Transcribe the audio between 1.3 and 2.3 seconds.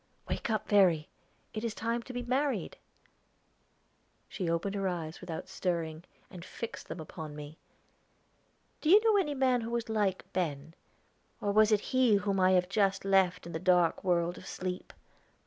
it is time to be